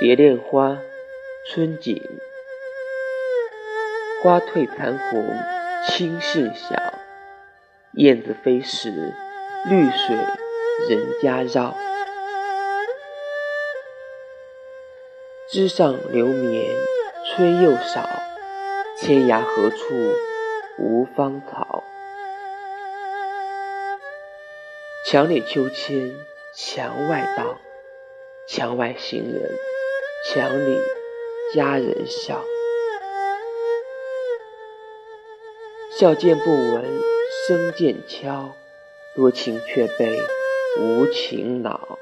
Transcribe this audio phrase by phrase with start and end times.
[0.00, 0.78] 蝶恋花，
[1.46, 2.02] 春景。
[4.22, 5.22] 花褪残红，
[5.86, 6.74] 青杏小。
[7.92, 8.90] 燕子飞时，
[9.68, 10.16] 绿水
[10.88, 11.76] 人家绕。
[15.50, 16.64] 枝上流绵，
[17.26, 18.08] 吹又少。
[18.96, 19.76] 天涯何处
[20.78, 21.84] 无芳草？
[25.04, 26.10] 墙里秋千
[26.56, 27.60] 墙外道，
[28.48, 29.58] 墙外行人，
[30.22, 30.78] 墙里
[31.54, 32.44] 佳人笑。
[35.98, 36.84] 笑渐不闻
[37.48, 38.54] 声渐悄，
[39.16, 40.20] 多情却被
[40.78, 41.98] 无情恼。